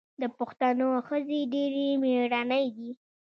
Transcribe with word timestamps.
د 0.21 0.23
پښتنو 0.37 0.89
ښځې 1.07 1.39
ډیرې 1.53 1.87
میړنۍ 2.01 2.65
دي. 2.77 2.89